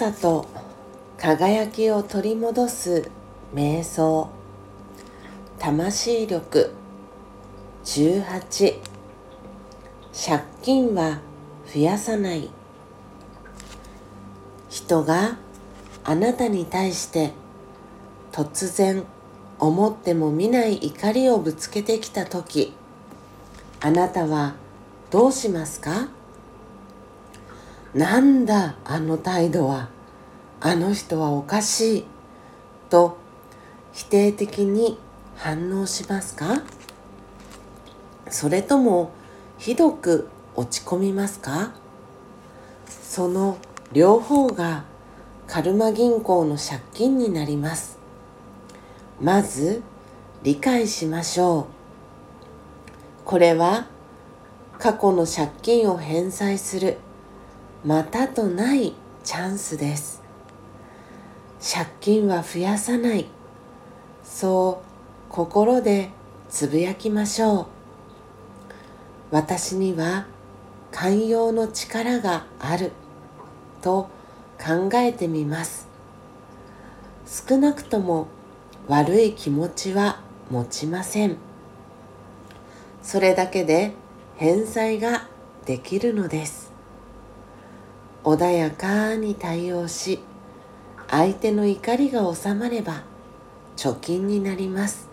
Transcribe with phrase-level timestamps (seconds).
[0.00, 0.46] さと
[1.18, 3.10] 輝きを取り戻す
[3.54, 4.30] 瞑想。
[5.58, 6.72] 魂力
[7.84, 8.78] 18
[10.10, 11.20] 借金は
[11.70, 12.48] 増やさない。
[14.70, 15.36] 人が
[16.02, 17.34] あなたに対して
[18.32, 19.04] 突然
[19.58, 22.72] 思っても見ない怒りをぶつけてきた時
[23.82, 24.54] あなたは
[25.10, 26.08] どうしますか？
[27.94, 29.88] なんだあの態度は
[30.60, 32.04] あの人はおかしい
[32.88, 33.18] と
[33.92, 34.98] 否定的に
[35.36, 36.62] 反応しますか？
[38.28, 39.10] それとも
[39.58, 41.72] ひどく落ち込みますか？
[42.86, 43.58] その
[43.92, 44.84] 両方が
[45.48, 47.98] カルマ銀行の借金になります。
[49.20, 49.82] まず
[50.44, 51.64] 理解しましょう。
[53.24, 53.88] これは
[54.78, 56.98] 過去の借金を返済する。
[57.84, 58.92] またとない
[59.24, 60.22] チャンスです。
[61.60, 63.26] 借金は増やさない。
[64.22, 66.10] そう心で
[66.50, 67.66] つぶやきましょう。
[69.30, 70.26] 私には
[70.90, 72.92] 寛容の力がある。
[73.80, 74.10] と
[74.58, 75.88] 考えてみます。
[77.26, 78.26] 少なくとも
[78.88, 81.38] 悪い気持ちは持ちません。
[83.02, 83.92] それだけで
[84.36, 85.28] 返済が
[85.64, 86.69] できるのです。
[88.34, 90.20] 穏やかに対応し
[91.08, 93.02] 相手の怒りが収まれば
[93.76, 95.08] 貯金になります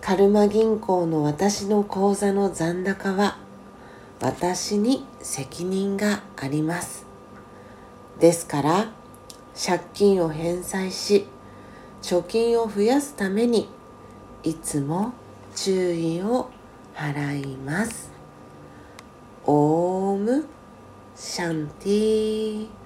[0.00, 3.38] カルマ銀行の私の口座の残高は
[4.20, 7.06] 私に責任があります
[8.18, 8.92] ですから
[9.54, 11.26] 借金を返済し
[12.02, 13.68] 貯金を増やすために
[14.42, 15.12] いつも
[15.54, 16.50] 注意を
[16.94, 18.10] 払います。
[19.44, 20.46] オーム
[21.20, 22.79] 想听。